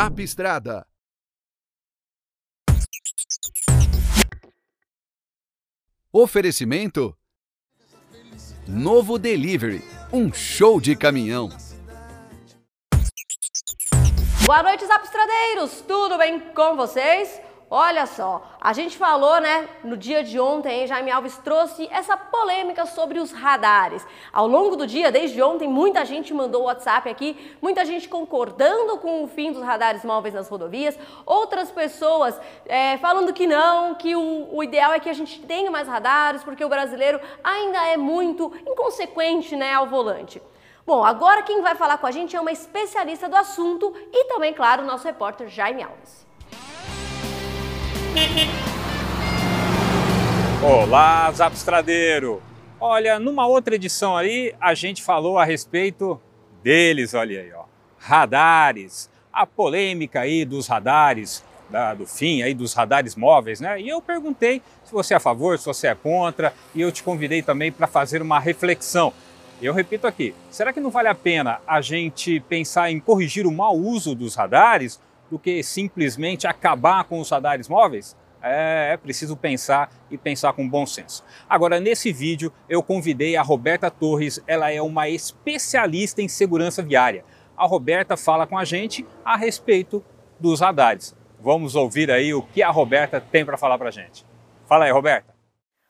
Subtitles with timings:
[0.00, 0.86] Zap Estrada.
[6.12, 7.14] Oferecimento
[8.66, 9.82] Novo Delivery,
[10.12, 11.50] um show de caminhão.
[14.46, 15.80] Boa noite, Zapstradeiros!
[15.86, 17.49] Tudo bem com vocês?
[17.72, 22.84] Olha só, a gente falou, né, no dia de ontem, Jaime Alves trouxe essa polêmica
[22.84, 24.04] sobre os radares.
[24.32, 29.22] Ao longo do dia, desde ontem, muita gente mandou WhatsApp aqui, muita gente concordando com
[29.22, 34.48] o fim dos radares móveis nas rodovias, outras pessoas é, falando que não, que o,
[34.52, 38.52] o ideal é que a gente tenha mais radares, porque o brasileiro ainda é muito
[38.66, 40.42] inconsequente, né, ao volante.
[40.84, 44.52] Bom, agora quem vai falar com a gente é uma especialista do assunto e também,
[44.52, 46.29] claro, nosso repórter Jaime Alves.
[50.62, 52.42] Olá, Zapstradeiro!
[52.78, 56.20] Olha, numa outra edição aí, a gente falou a respeito
[56.62, 57.64] deles, olha aí, ó.
[57.98, 63.80] Radares, a polêmica aí dos radares, da, do fim aí dos radares móveis, né?
[63.80, 67.02] E eu perguntei se você é a favor, se você é contra, e eu te
[67.02, 69.14] convidei também para fazer uma reflexão.
[69.62, 73.52] Eu repito aqui, será que não vale a pena a gente pensar em corrigir o
[73.52, 75.00] mau uso dos radares
[75.30, 78.14] do que simplesmente acabar com os radares móveis?
[78.42, 81.24] É, é, preciso pensar e pensar com bom senso.
[81.48, 87.24] Agora, nesse vídeo, eu convidei a Roberta Torres, ela é uma especialista em segurança viária.
[87.56, 90.02] A Roberta fala com a gente a respeito
[90.38, 91.14] dos radares.
[91.38, 94.24] Vamos ouvir aí o que a Roberta tem para falar para a gente.
[94.66, 95.34] Fala aí, Roberta.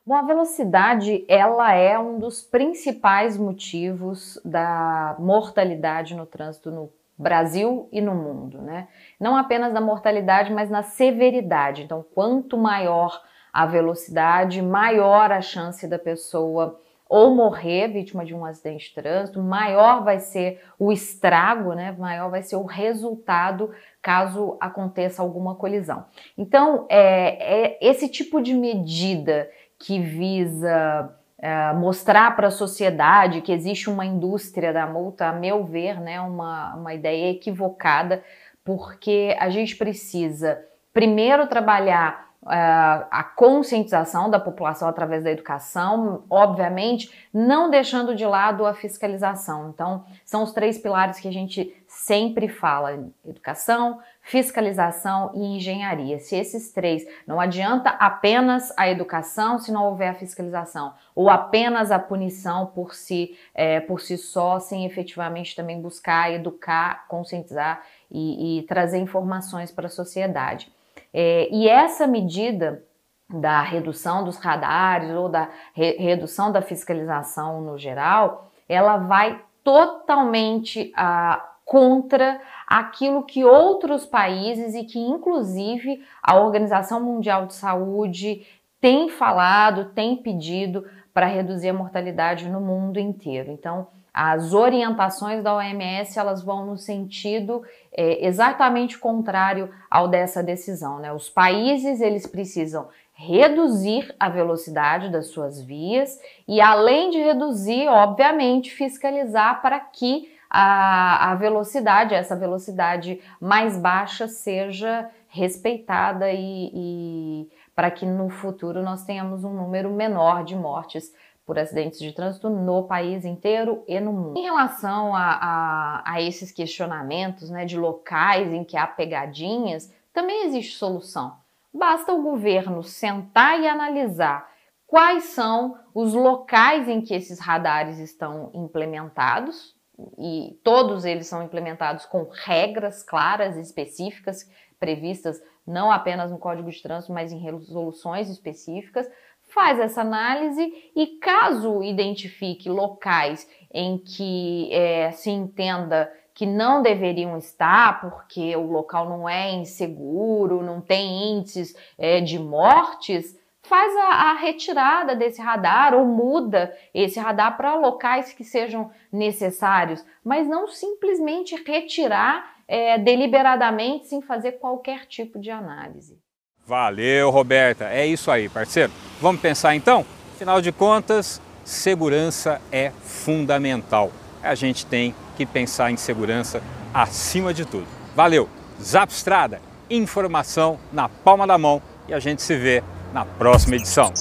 [0.05, 6.91] Bom, a velocidade ela é um dos principais motivos da mortalidade no trânsito no
[7.21, 8.89] Brasil e no mundo, né?
[9.21, 11.83] Não apenas na mortalidade, mas na severidade.
[11.83, 13.23] Então, quanto maior
[13.53, 19.43] a velocidade, maior a chance da pessoa ou morrer vítima de um acidente de trânsito,
[19.43, 21.93] maior vai ser o estrago, né?
[21.99, 23.71] Maior vai ser o resultado
[24.01, 26.07] caso aconteça alguma colisão.
[26.39, 33.51] Então, é, é esse tipo de medida que visa é, mostrar para a sociedade que
[33.51, 38.23] existe uma indústria da multa, a meu ver, né, uma, uma ideia equivocada,
[38.63, 40.63] porque a gente precisa
[40.93, 48.67] primeiro trabalhar uh, a conscientização da população através da educação, obviamente, não deixando de lado
[48.67, 49.71] a fiscalização.
[49.71, 53.99] Então, são os três pilares que a gente sempre fala: educação,
[54.31, 56.21] fiscalização e engenharia.
[56.21, 61.91] Se esses três não adianta apenas a educação se não houver a fiscalização, ou apenas
[61.91, 68.61] a punição por si, é, por si só, sem efetivamente também buscar educar, conscientizar e,
[68.61, 70.73] e trazer informações para a sociedade.
[71.13, 72.85] É, e essa medida
[73.29, 80.93] da redução dos radares ou da re redução da fiscalização no geral, ela vai totalmente
[80.97, 88.45] ah, contra aquilo que outros países e que inclusive a Organização Mundial de Saúde
[88.81, 93.53] tem falado, tem pedido para reduzir a mortalidade no mundo inteiro.
[93.53, 97.63] Então, as orientações da OMS elas vão no sentido
[97.97, 100.99] é, exatamente contrário ao dessa decisão.
[100.99, 101.13] Né?
[101.13, 108.73] Os países eles precisam reduzir a velocidade das suas vias e, além de reduzir, obviamente,
[108.73, 117.91] fiscalizar para que a, a velocidade, essa velocidade mais baixa, seja respeitada e, e para
[117.91, 121.15] que no futuro nós tenhamos um número menor de mortes
[121.47, 124.39] por acidentes de trânsito no país inteiro e no mundo.
[124.39, 130.47] Em relação a, a, a esses questionamentos né, de locais em que há pegadinhas, também
[130.47, 131.37] existe solução.
[131.73, 134.49] Basta o governo sentar e analisar
[134.87, 139.77] quais são os locais em que esses radares estão implementados,
[140.19, 144.49] e todos eles são implementados com regras claras e específicas
[144.79, 149.09] previstas não apenas no Código de Trânsito, mas em resoluções específicas.
[149.53, 150.63] Faz essa análise
[150.95, 158.71] e caso identifique locais em que é, se entenda que não deveriam estar porque o
[158.71, 163.37] local não é inseguro, não tem índices é, de mortes,
[163.71, 170.05] faz a, a, retirada desse radar ou muda esse radar para locais que sejam necessários,
[170.25, 176.19] mas não simplesmente retirar é, deliberadamente sem fazer qualquer tipo de análise.
[176.67, 177.85] Valeu, Roberta.
[177.85, 178.93] É isso aí, parceiro.
[179.21, 180.05] Vamos pensar então?
[180.35, 184.11] Afinal de contas, segurança é fundamental.
[184.43, 186.61] A gente tem que pensar em segurança
[186.93, 187.87] acima de tudo.
[188.17, 188.49] Valeu!
[188.83, 192.83] Zapstrada, informação na palma da mão e a gente se vê
[193.13, 194.13] na próxima edição.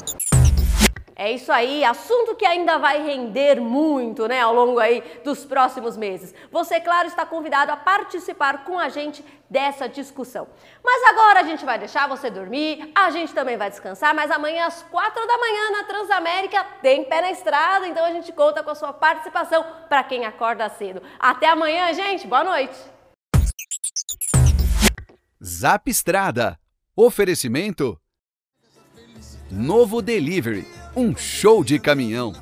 [1.21, 5.97] É isso aí, assunto que ainda vai render muito, né, ao longo aí dos próximos
[5.97, 6.33] meses.
[6.49, 10.47] Você, claro, está convidado a participar com a gente dessa discussão.
[10.81, 14.65] Mas agora a gente vai deixar você dormir, a gente também vai descansar, mas amanhã
[14.65, 18.69] às quatro da manhã na Transamérica tem pé na estrada, então a gente conta com
[18.69, 21.03] a sua participação para quem acorda cedo.
[21.19, 22.25] Até amanhã, gente.
[22.27, 22.79] Boa noite.
[25.43, 26.57] Zap Estrada.
[26.95, 27.98] Oferecimento
[29.51, 30.63] Novo Delivery,
[30.95, 32.33] um show de caminhão.